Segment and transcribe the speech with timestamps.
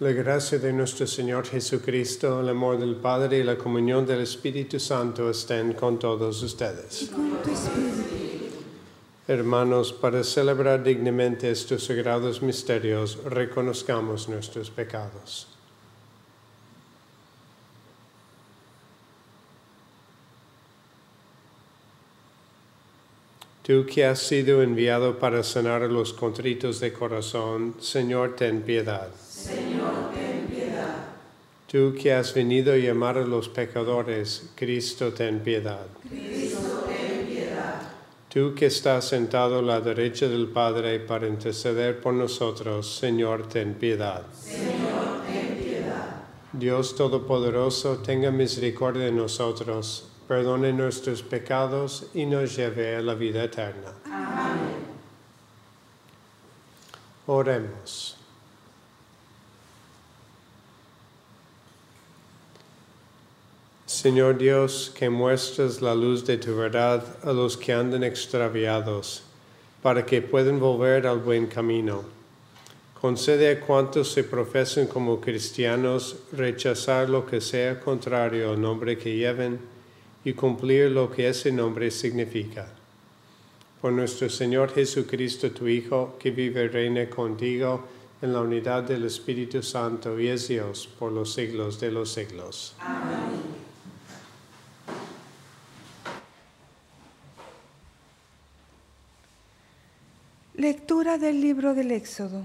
[0.00, 4.80] La gracia de nuestro Señor Jesucristo, el amor del Padre y la comunión del Espíritu
[4.80, 7.10] Santo estén con todos ustedes.
[9.28, 15.48] Hermanos, para celebrar dignamente estos sagrados misterios, reconozcamos nuestros pecados.
[23.62, 29.10] Tú que has sido enviado para sanar a los contritos de corazón, Señor, ten piedad.
[29.48, 31.04] Señor, ten piedad.
[31.66, 35.86] Tú que has venido a llamar a los pecadores, Cristo, ten piedad.
[36.08, 37.80] Cristo, ten piedad.
[38.28, 43.74] Tú que estás sentado a la derecha del Padre para interceder por nosotros, Señor, ten
[43.74, 44.24] piedad.
[44.32, 46.22] Señor, ten piedad.
[46.52, 53.42] Dios Todopoderoso, tenga misericordia de nosotros perdone nuestros pecados y nos lleve a la vida
[53.42, 53.92] eterna.
[54.04, 54.76] Amén.
[57.26, 58.19] Oremos.
[64.00, 69.22] Señor Dios, que muestras la luz de tu verdad a los que andan extraviados,
[69.82, 72.02] para que puedan volver al buen camino.
[72.98, 79.14] Concede a cuantos se profesan como cristianos rechazar lo que sea contrario al nombre que
[79.14, 79.60] lleven
[80.24, 82.72] y cumplir lo que ese nombre significa.
[83.82, 87.84] Por nuestro Señor Jesucristo, tu Hijo, que vive y reina contigo
[88.22, 92.74] en la unidad del Espíritu Santo y es Dios por los siglos de los siglos.
[92.78, 93.29] Amén.
[100.60, 102.42] Lectura del libro del Éxodo.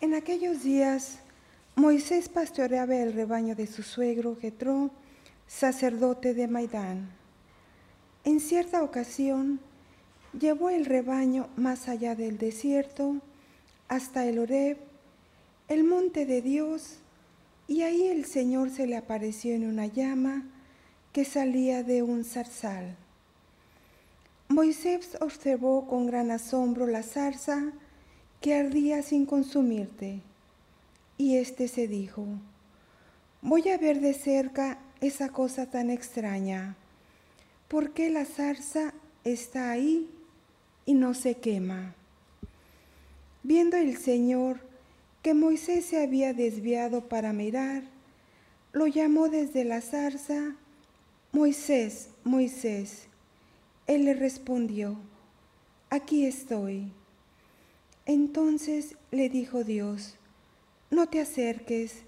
[0.00, 1.18] En aquellos días,
[1.76, 4.90] Moisés pastoreaba el rebaño de su suegro Jetro,
[5.46, 7.10] sacerdote de Maidán.
[8.24, 9.60] En cierta ocasión
[10.32, 13.16] llevó el rebaño más allá del desierto,
[13.88, 14.78] hasta el Horeb,
[15.68, 17.00] el monte de Dios,
[17.68, 20.44] y ahí el Señor se le apareció en una llama
[21.12, 22.96] que salía de un zarzal.
[24.50, 27.70] Moisés observó con gran asombro la zarza
[28.40, 30.22] que ardía sin consumirte,
[31.16, 32.26] y éste se dijo,
[33.42, 36.74] voy a ver de cerca esa cosa tan extraña?
[37.68, 40.10] ¿Por qué la zarza está ahí
[40.84, 41.94] y no se quema?
[43.44, 44.58] Viendo el Señor
[45.22, 47.84] que Moisés se había desviado para mirar,
[48.72, 50.56] lo llamó desde la zarza,
[51.30, 53.09] Moisés, Moisés.
[53.90, 54.96] Él le respondió,
[55.90, 56.92] aquí estoy.
[58.06, 60.14] Entonces le dijo Dios,
[60.92, 62.04] no te acerques,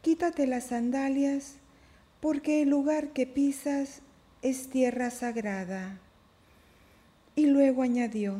[0.00, 1.56] quítate las sandalias
[2.22, 4.00] porque el lugar que pisas
[4.40, 6.00] es tierra sagrada.
[7.36, 8.38] Y luego añadió,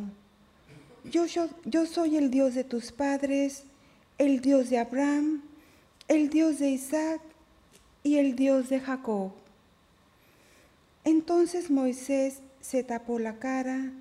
[1.04, 1.26] yo,
[1.66, 3.64] yo, soy el Dios de tus padres,
[4.16, 5.42] el Dios de Abraham,
[6.08, 7.20] el Dios de Isaac
[8.02, 9.32] y el Dios de Jacob.
[11.04, 13.92] Entonces Moisés se tapó la cara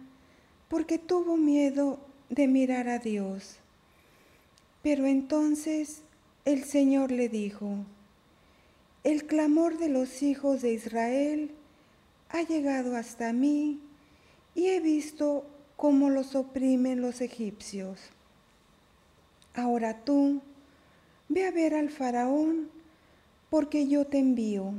[0.68, 3.58] porque tuvo miedo de mirar a Dios.
[4.82, 6.02] Pero entonces
[6.46, 7.78] el Señor le dijo,
[9.04, 11.52] el clamor de los hijos de Israel
[12.30, 13.80] ha llegado hasta mí
[14.56, 15.46] y he visto
[15.76, 18.00] cómo los oprimen los egipcios.
[19.54, 20.42] Ahora tú,
[21.28, 22.70] ve a ver al faraón,
[23.50, 24.74] porque yo te envío.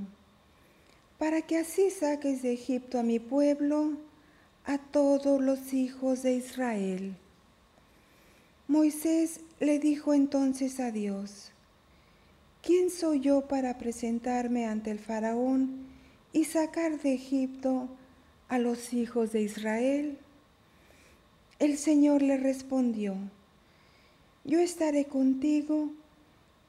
[1.20, 3.93] Para que así saques de Egipto a mi pueblo,
[4.64, 7.14] a todos los hijos de Israel.
[8.69, 11.52] Moisés le dijo entonces a Dios,
[12.62, 15.88] ¿quién soy yo para presentarme ante el faraón
[16.32, 17.90] y sacar de Egipto
[18.49, 20.17] a los hijos de Israel?
[21.58, 23.14] El Señor le respondió,
[24.44, 25.90] yo estaré contigo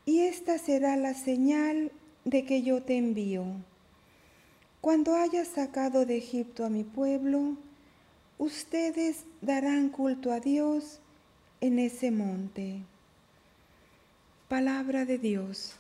[0.05, 1.93] y esta será la señal
[2.25, 3.70] de que yo te envío.
[4.81, 7.55] Cuando hayas sacado de Egipto a mi pueblo,
[8.39, 10.97] ustedes darán culto a Dios
[11.61, 12.81] en ese monte.
[14.47, 15.75] Palabra de Dios.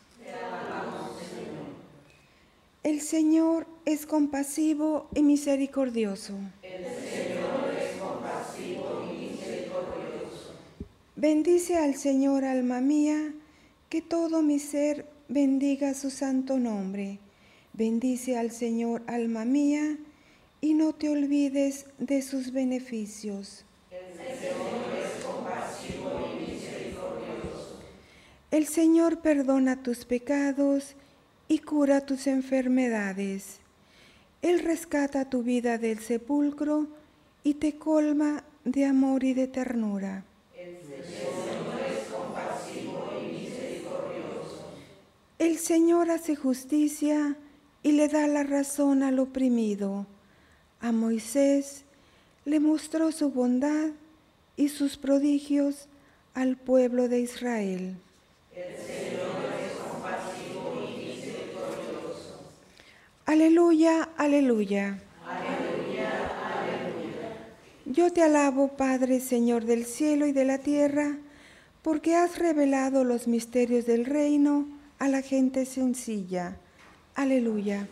[2.83, 6.35] El Señor es compasivo y misericordioso.
[6.61, 10.53] El Señor es compasivo y misericordioso.
[11.15, 13.33] Bendice al Señor, alma mía,
[13.89, 17.17] que todo mi ser bendiga su santo nombre.
[17.81, 19.97] Bendice al Señor, alma mía,
[20.61, 23.65] y no te olvides de sus beneficios.
[23.89, 27.79] El Señor es compasivo misericordioso.
[28.51, 30.93] El Señor perdona tus pecados
[31.47, 33.61] y cura tus enfermedades.
[34.43, 36.85] Él rescata tu vida del sepulcro
[37.43, 40.23] y te colma de amor y de ternura.
[40.55, 44.67] El Señor es compasivo y misericordioso.
[45.39, 47.37] El Señor hace justicia
[47.83, 50.05] y le da la razón al oprimido.
[50.79, 51.83] A Moisés
[52.45, 53.89] le mostró su bondad
[54.57, 55.87] y sus prodigios
[56.33, 57.95] al pueblo de Israel.
[58.55, 59.11] El.
[63.31, 64.99] Aleluya, aleluya.
[65.25, 66.09] Aleluya,
[66.53, 67.29] aleluya.
[67.85, 71.17] Yo te alabo, Padre, Señor del cielo y de la tierra,
[71.81, 74.67] porque has revelado los misterios del reino
[74.99, 76.57] a la gente sencilla.
[77.15, 77.87] Aleluya.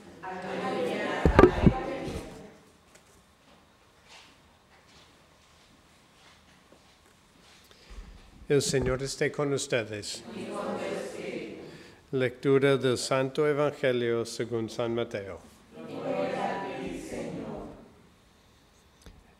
[8.47, 10.23] El Señor esté con ustedes.
[12.11, 15.39] Lectura del Santo Evangelio según San Mateo.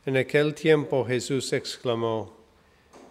[0.06, 2.36] En aquel tiempo Jesús exclamó,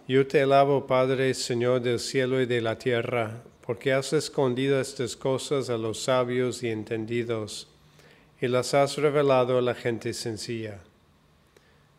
[0.07, 5.15] Yo te alabo, Padre, Señor del cielo y de la tierra, porque has escondido estas
[5.15, 7.67] cosas a los sabios y entendidos,
[8.41, 10.79] y las has revelado a la gente sencilla.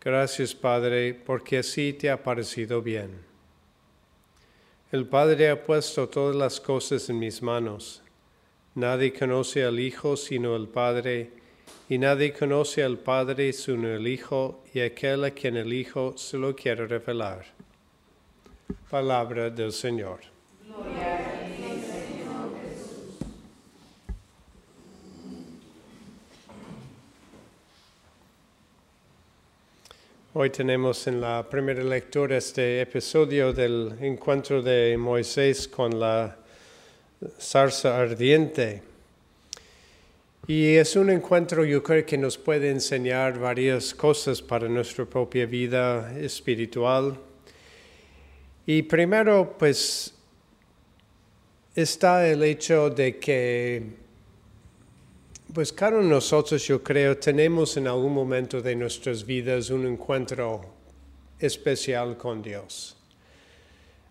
[0.00, 3.20] Gracias, Padre, porque así te ha parecido bien.
[4.90, 8.02] El Padre ha puesto todas las cosas en mis manos.
[8.74, 11.30] Nadie conoce al Hijo sino el Padre,
[11.88, 16.36] y nadie conoce al Padre sino el Hijo y aquel a quien el Hijo se
[16.36, 17.44] lo quiere revelar.
[18.90, 20.18] Palabra del Señor.
[30.32, 36.36] Hoy tenemos en la primera lectura este episodio del encuentro de Moisés con la
[37.40, 38.80] zarza ardiente.
[40.46, 45.46] Y es un encuentro yo creo que nos puede enseñar varias cosas para nuestra propia
[45.46, 47.18] vida espiritual.
[48.66, 50.14] Y primero, pues,
[51.74, 53.82] está el hecho de que
[55.52, 60.60] pues nosotros, yo creo, tenemos en algún momento de nuestras vidas un encuentro
[61.38, 62.96] especial con Dios.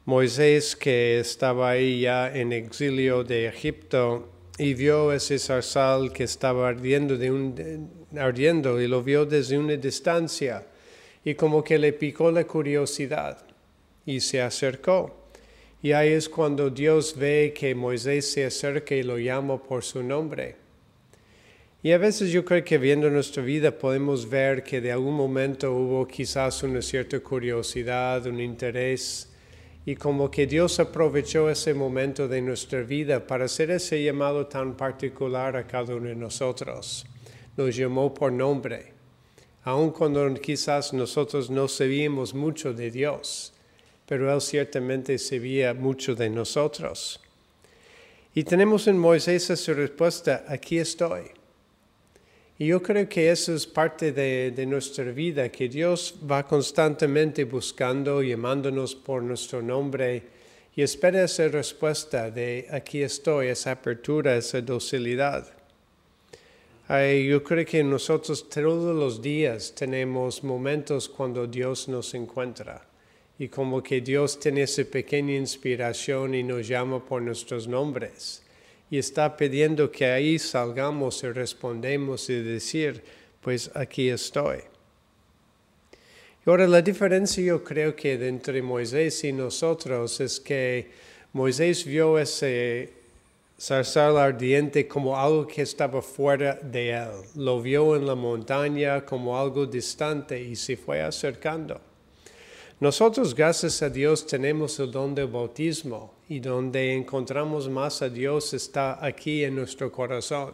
[0.05, 4.27] Moisés, que estaba ahí ya en exilio de Egipto
[4.57, 9.75] y vio ese zarzal que estaba ardiendo, de un, ardiendo y lo vio desde una
[9.75, 10.65] distancia
[11.23, 13.45] y como que le picó la curiosidad
[14.05, 15.15] y se acercó.
[15.81, 20.03] Y ahí es cuando Dios ve que Moisés se acerca y lo llama por su
[20.03, 20.68] nombre.
[21.81, 25.71] Y a veces yo creo que viendo nuestra vida podemos ver que de algún momento
[25.71, 29.29] hubo quizás una cierta curiosidad, un interés,
[29.85, 34.75] y como que Dios aprovechó ese momento de nuestra vida para hacer ese llamado tan
[34.75, 37.05] particular a cada uno de nosotros.
[37.55, 38.91] Nos llamó por nombre,
[39.63, 43.53] aun cuando quizás nosotros no sabíamos mucho de Dios,
[44.05, 47.21] pero Él ciertamente sabía mucho de nosotros.
[48.35, 51.38] Y tenemos en Moisés esa respuesta, aquí estoy.
[52.59, 57.45] Y yo creo que eso es parte de, de, nuestra vida, que Dios va constantemente
[57.45, 60.23] buscando, llamándonos por nuestro nombre
[60.75, 65.51] y espera esa respuesta de aquí estoy, esa apertura, esa docilidad.
[66.87, 72.87] Yo creo que nosotros todos los días tenemos momentos cuando Dios nos encuentra
[73.37, 78.41] y como que Dios tiene esa pequeña inspiración y nos llama por nuestros nombres.
[78.89, 83.03] Y está pidiendo que ahí salgamos y respondemos y decir,
[83.41, 84.59] pues aquí estoy.
[86.45, 90.89] Y ahora la diferencia yo creo que entre Moisés y nosotros es que
[91.33, 92.93] Moisés vio ese
[93.59, 97.11] zarzal ardiente como algo que estaba fuera de él.
[97.35, 101.79] Lo vio en la montaña como algo distante y se fue acercando.
[102.79, 108.53] Nosotros, gracias a Dios, tenemos el don del bautismo y donde encontramos más a Dios
[108.53, 110.53] está aquí en nuestro corazón.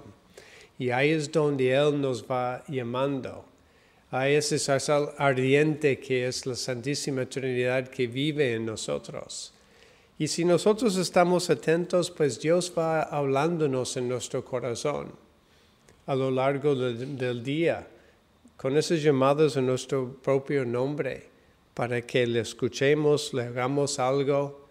[0.79, 3.45] Y ahí es donde Él nos va llamando.
[4.11, 9.53] A ese zarzal ardiente que es la Santísima Trinidad que vive en nosotros.
[10.17, 15.11] Y si nosotros estamos atentos, pues Dios va hablándonos en nuestro corazón
[16.05, 17.85] a lo largo del día,
[18.55, 21.27] con esos llamados en nuestro propio nombre
[21.73, 24.64] para que le escuchemos, le hagamos algo.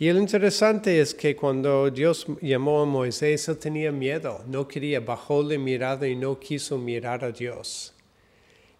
[0.00, 4.98] Y lo interesante es que cuando Dios llamó a Moisés, él tenía miedo, no quería,
[4.98, 7.92] bajó la mirada y no quiso mirar a Dios.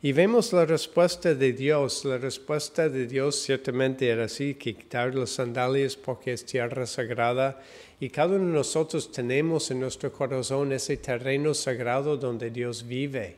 [0.01, 2.07] Y vemos la respuesta de Dios.
[2.07, 7.63] La respuesta de Dios ciertamente era así, quitar las sandalias porque es tierra sagrada.
[8.01, 13.37] Y cada uno de nosotros tenemos en nuestro corazón ese terreno sagrado donde Dios vive.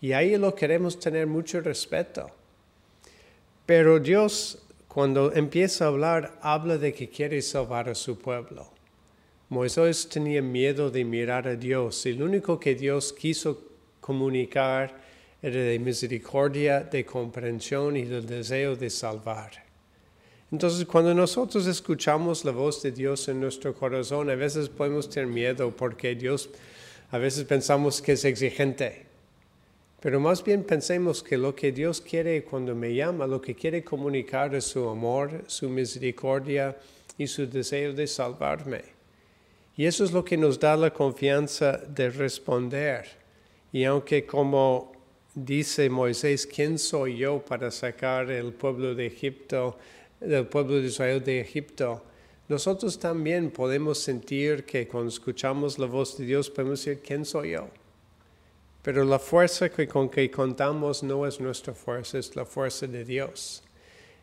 [0.00, 2.30] Y ahí lo queremos tener mucho respeto.
[3.66, 8.72] Pero Dios, cuando empieza a hablar, habla de que quiere salvar a su pueblo.
[9.50, 13.62] Moisés tenía miedo de mirar a Dios y lo único que Dios quiso
[14.00, 15.00] comunicar
[15.40, 19.68] era de misericordia, de comprensión y del deseo de salvar.
[20.50, 25.28] Entonces, cuando nosotros escuchamos la voz de Dios en nuestro corazón, a veces podemos tener
[25.28, 26.48] miedo porque Dios,
[27.10, 29.07] a veces pensamos que es exigente.
[30.00, 33.82] Pero más bien pensemos que lo que Dios quiere cuando me llama, lo que quiere
[33.82, 36.76] comunicar es su amor, su misericordia
[37.16, 38.82] y su deseo de salvarme.
[39.76, 43.06] Y eso es lo que nos da la confianza de responder.
[43.72, 44.92] Y aunque como
[45.34, 49.78] dice Moisés, ¿quién soy yo para sacar el pueblo de Egipto,
[50.20, 52.04] del pueblo de Israel de Egipto?
[52.48, 57.50] Nosotros también podemos sentir que cuando escuchamos la voz de Dios podemos decir, ¿quién soy
[57.50, 57.68] yo?
[58.88, 63.04] Pero la fuerza que, con que contamos no es nuestra fuerza, es la fuerza de
[63.04, 63.62] Dios.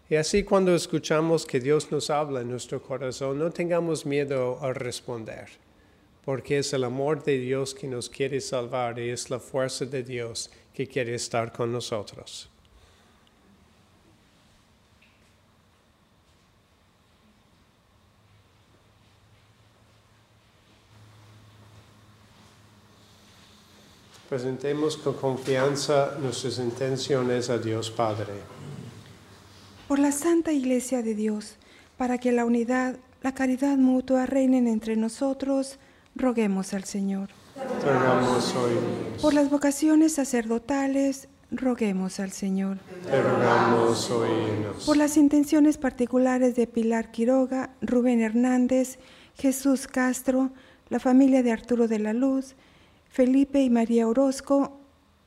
[0.09, 4.73] Y así cuando escuchamos que Dios nos habla en nuestro corazón, no tengamos miedo a
[4.73, 5.49] responder,
[6.25, 10.01] porque es el amor de Dios que nos quiere salvar y es la fuerza de
[10.01, 12.49] Dios que quiere estar con nosotros.
[24.35, 28.33] Presentemos con confianza nuestras intenciones a Dios Padre.
[29.87, 31.55] Por la Santa Iglesia de Dios,
[31.95, 35.79] para que la unidad, la caridad mutua reinen entre nosotros,
[36.17, 37.29] roguemos al Señor.
[37.79, 38.73] Te rogamos hoy.
[39.21, 42.79] Por las vocaciones sacerdotales, roguemos al Señor.
[43.09, 44.83] Te rogamos oínos.
[44.85, 48.99] Por las intenciones particulares de Pilar Quiroga, Rubén Hernández,
[49.35, 50.51] Jesús Castro,
[50.89, 52.55] la familia de Arturo de la Luz,
[53.15, 54.77] Felipe y María Orozco,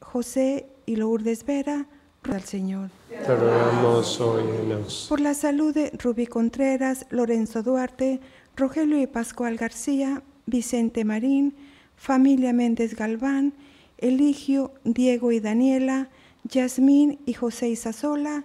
[0.01, 1.87] José y Lourdes Vera,
[2.25, 2.91] al Señor.
[3.09, 5.07] Te rogamos.
[5.09, 8.21] Por la salud de Rubí Contreras, Lorenzo Duarte,
[8.59, 11.55] Rogelio y Pascual García, Vicente Marín,
[11.97, 13.55] familia Méndez Galván,
[13.97, 16.11] Eligio, Diego y Daniela,
[16.45, 18.45] Yasmín y José Isasola,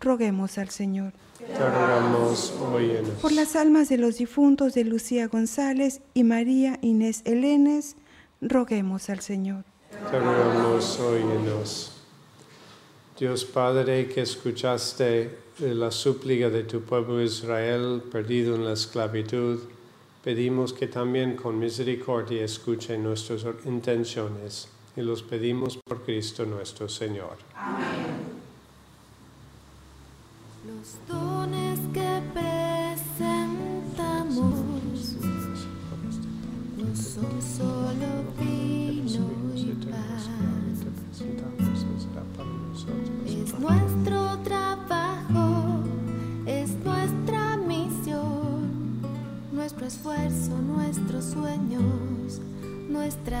[0.00, 1.12] roguemos al Señor.
[1.36, 2.54] Te rogamos.
[3.20, 7.94] Por las almas de los difuntos de Lucía González y María Inés Elenes,
[8.40, 9.64] roguemos al Señor.
[10.10, 11.92] Te rogamos oínos.
[13.18, 19.58] Dios Padre, que escuchaste la súplica de tu pueblo Israel perdido en la esclavitud,
[20.22, 27.38] pedimos que también con misericordia escuche nuestras intenciones y los pedimos por Cristo nuestro Señor.
[30.64, 31.67] Los dones
[51.28, 52.40] sueños,
[52.88, 53.37] nuestra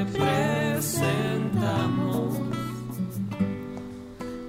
[0.00, 1.60] te presentamos.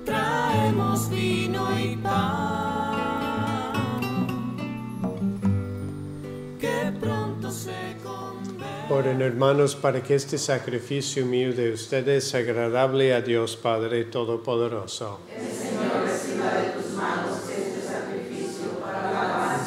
[0.05, 2.91] Traemos vino y pan,
[6.60, 8.93] que pronto se convierta.
[8.93, 15.20] Oren hermanos para que este sacrificio mío de ustedes sea agradable a Dios Padre Todopoderoso.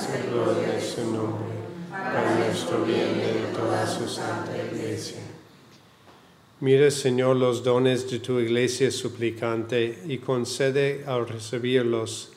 [0.04, 1.54] Su gloria es su nombre,
[1.90, 4.63] para nuestro bien y de toda su santa.
[6.64, 12.30] Mira, Señor, los dones de tu iglesia suplicante y concede al recibirlos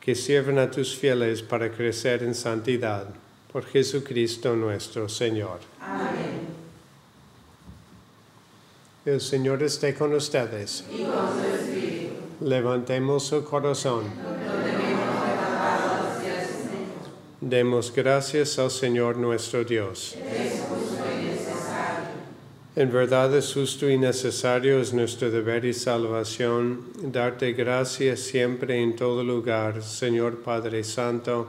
[0.00, 3.06] que sirvan a tus fieles para crecer en santidad.
[3.52, 5.60] Por Jesucristo nuestro Señor.
[5.80, 6.48] Amén.
[9.06, 10.84] El Señor esté con ustedes.
[12.40, 14.06] Levantemos su corazón.
[17.40, 20.16] Demos gracias al Señor nuestro Dios.
[22.78, 28.94] En verdad es justo y necesario, es nuestro deber y salvación, darte gracias siempre en
[28.94, 31.48] todo lugar, Señor Padre Santo,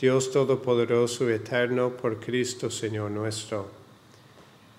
[0.00, 3.68] Dios Todopoderoso y Eterno, por Cristo Señor nuestro.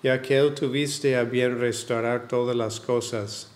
[0.02, 3.52] Ya que Él tuviste a bien restaurar todas las cosas,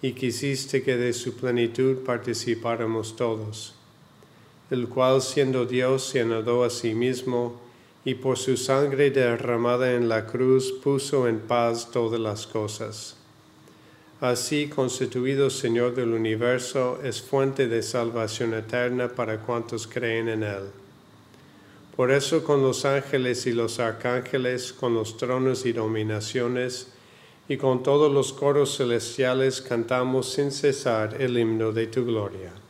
[0.00, 3.74] y quisiste que de su plenitud participáramos todos
[4.72, 7.60] el cual siendo Dios se anudó a sí mismo
[8.04, 13.16] y por su sangre derramada en la cruz puso en paz todas las cosas.
[14.20, 20.70] Así constituido Señor del universo es fuente de salvación eterna para cuantos creen en Él.
[21.96, 26.88] Por eso con los ángeles y los arcángeles, con los tronos y dominaciones,
[27.48, 32.61] y con todos los coros celestiales cantamos sin cesar el himno de tu gloria.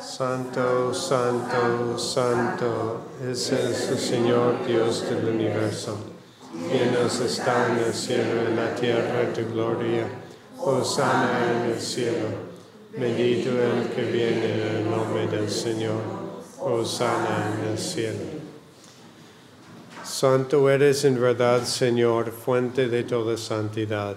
[0.00, 5.96] Santo, santo, santo es el Señor Dios del universo.
[6.52, 10.06] Llenos está en el cielo y en la tierra tu gloria.
[10.58, 12.28] Hosanna en el cielo.
[12.96, 16.00] Bendito el que viene en el nombre del Señor.
[16.60, 18.24] Hosanna en el cielo.
[20.02, 24.16] Santo eres en verdad, Señor, fuente de toda santidad.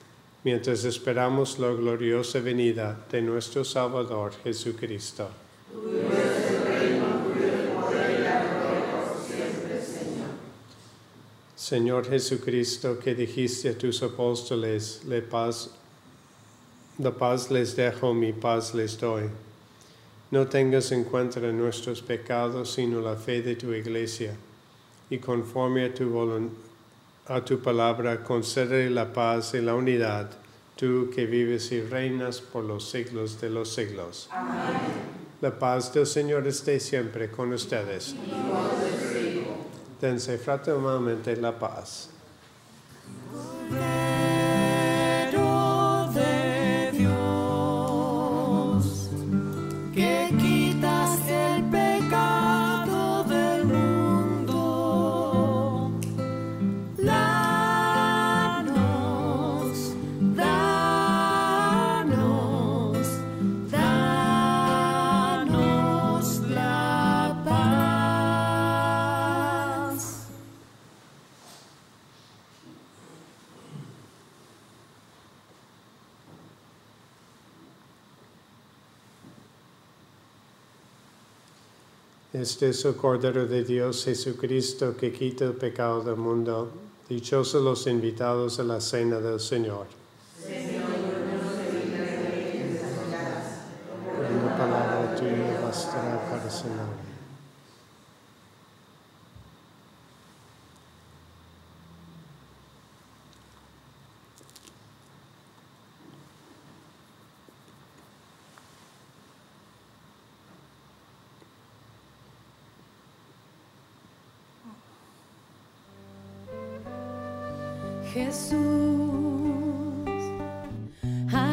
[0.43, 5.29] mientras esperamos la gloriosa venida de nuestro Salvador Jesucristo.
[11.55, 15.69] Señor Jesucristo, que dijiste a tus apóstoles, la paz,
[16.97, 19.29] la paz les dejo, mi paz les doy.
[20.31, 24.35] No tengas en cuenta nuestros pecados, sino la fe de tu iglesia.
[25.09, 26.09] Y conforme a tu,
[27.27, 30.29] a tu palabra, concede la paz y la unidad,
[30.75, 34.29] tú que vives y reinas por los siglos de los siglos.
[34.31, 35.11] Amén.
[35.41, 38.15] La paz del Señor esté siempre con ustedes.
[39.99, 42.09] Dense fraternalmente la paz.
[82.41, 86.71] Este es el Cordero de Dios Jesucristo que quita el pecado del mundo.
[87.07, 90.00] Dichosos los invitados a la cena del Señor.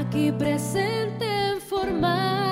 [0.09, 2.47] Aquí presente en forma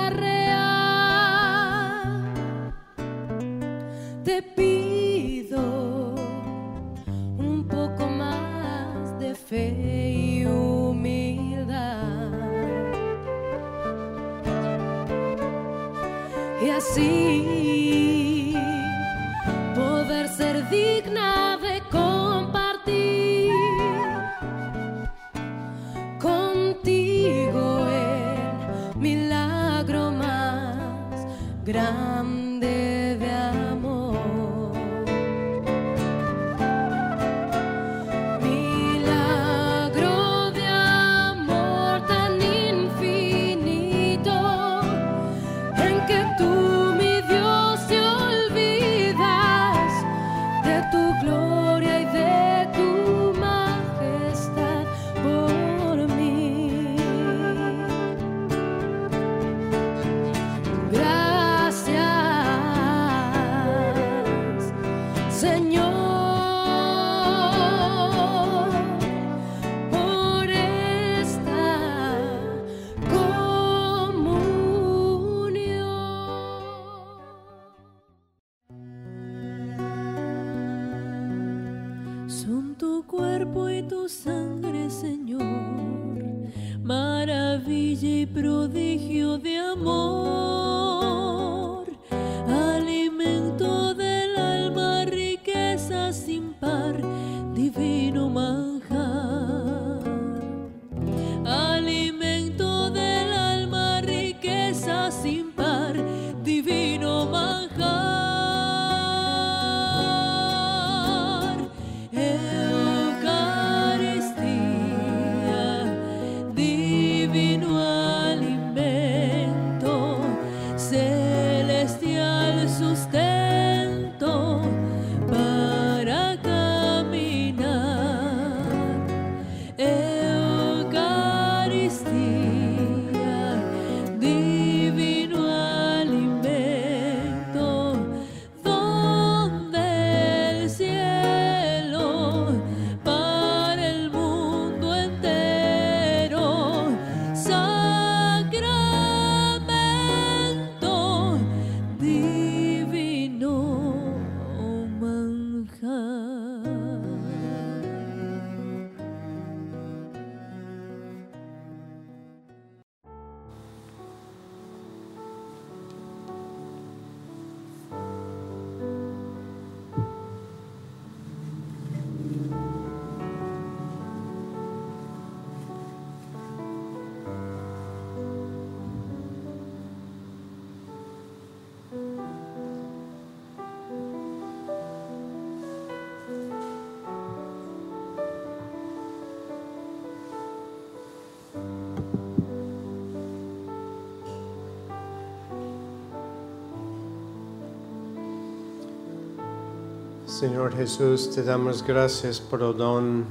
[200.39, 203.25] Señor Jesús, te damos gracias por el don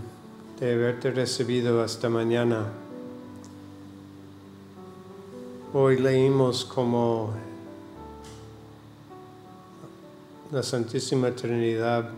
[0.58, 2.66] de haberte recibido esta mañana.
[5.72, 7.32] Hoy leímos como
[10.50, 12.10] la Santísima Trinidad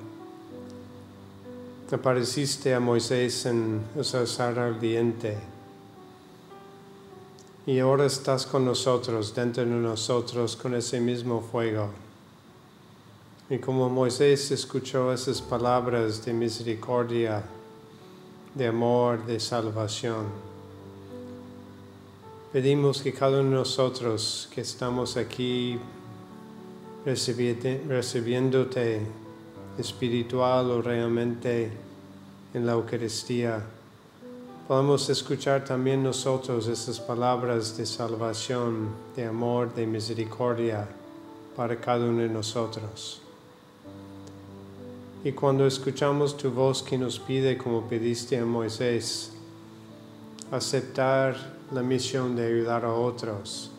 [1.92, 5.36] apareciste a Moisés en el zarzal ardiente
[7.66, 12.07] y ahora estás con nosotros, dentro de nosotros, con ese mismo fuego.
[13.50, 17.42] Y como Moisés escuchó esas palabras de misericordia,
[18.54, 20.26] de amor, de salvación,
[22.52, 25.78] pedimos que cada uno de nosotros que estamos aquí
[27.06, 29.00] recibiéndote
[29.78, 31.70] espiritual o realmente
[32.52, 33.64] en la Eucaristía,
[34.66, 40.86] podamos escuchar también nosotros esas palabras de salvación, de amor, de misericordia
[41.56, 43.22] para cada uno de nosotros.
[45.24, 49.32] Y cuando escuchamos tu voz que nos pide, como pediste a Moisés,
[50.52, 51.36] aceptar
[51.72, 53.72] la misión de ayudar a otros,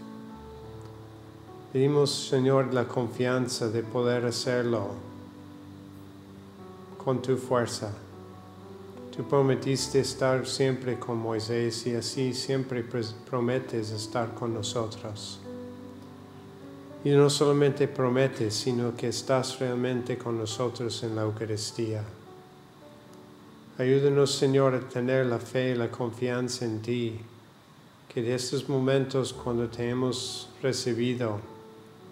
[1.71, 4.89] pedimos, Señor, la confianza de poder hacerlo
[6.97, 7.93] con tu fuerza.
[9.15, 12.83] Tú prometiste estar siempre con Moisés y así siempre
[13.29, 15.39] prometes estar con nosotros.
[17.03, 22.03] Y no solamente prometes, sino que estás realmente con nosotros en la Eucaristía.
[23.77, 27.17] Ayúdanos, Señor, a tener la fe y la confianza en ti,
[28.13, 31.39] que de estos momentos cuando te hemos recibido,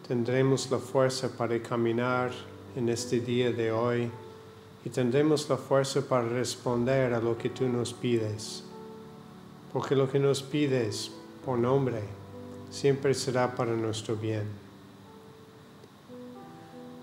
[0.07, 2.31] tendremos la fuerza para caminar
[2.77, 4.09] en este día de hoy
[4.85, 8.63] y tendremos la fuerza para responder a lo que tú nos pides.
[9.73, 11.11] Porque lo que nos pides
[11.43, 11.99] por nombre
[12.69, 14.66] siempre será para nuestro bien.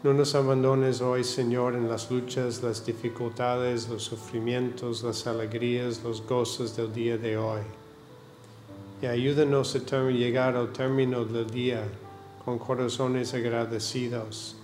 [0.05, 6.21] No nos abandones hoy, Señor, en las luchas, las dificultades, los sufrimientos, las alegrías, los
[6.27, 7.63] gozos del día de hoy.
[9.01, 11.85] Y ayúdanos a llegar al término del día
[12.45, 14.57] con corazones agradecidos,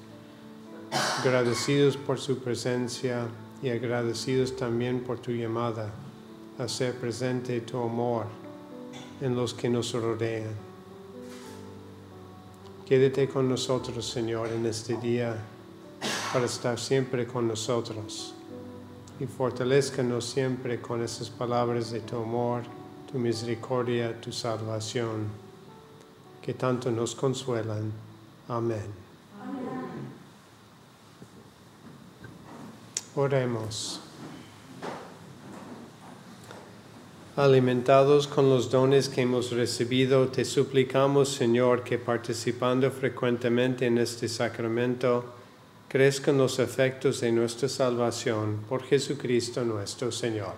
[1.20, 3.26] agradecidos por su presencia
[3.62, 5.90] y agradecidos también por tu llamada
[6.58, 8.26] a ser presente tu amor
[9.22, 10.69] en los que nos rodean.
[12.90, 15.36] Quédate con nosotros, Señor, en este día
[16.32, 18.34] para estar siempre con nosotros
[19.20, 22.62] y fortalezcanos siempre con esas palabras de tu amor,
[23.12, 25.28] tu misericordia, tu salvación,
[26.42, 27.92] que tanto nos consuelan.
[28.48, 28.88] Amén.
[33.14, 34.00] Oremos.
[37.36, 44.28] Alimentados con los dones que hemos recibido, te suplicamos, Señor, que participando frecuentemente en este
[44.28, 45.24] sacramento,
[45.88, 50.54] crezcan los efectos de nuestra salvación por Jesucristo nuestro Señor.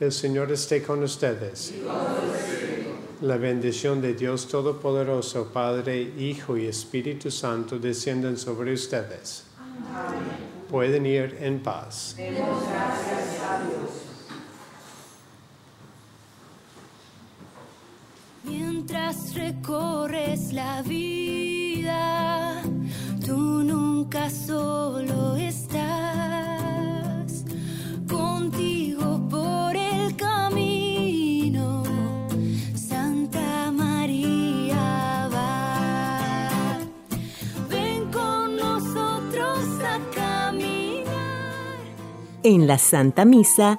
[0.00, 1.74] El Señor esté con ustedes.
[3.20, 9.44] La bendición de Dios Todopoderoso, Padre, Hijo y Espíritu Santo desciendan sobre ustedes.
[10.70, 12.16] Pueden ir en paz.
[18.90, 22.62] Mientras recorres la vida,
[23.20, 25.84] tú nunca solo estás.
[28.08, 31.82] Contigo por el camino,
[32.74, 35.28] Santa María.
[37.68, 41.76] Ven con nosotros a caminar.
[42.42, 43.78] En la Santa Misa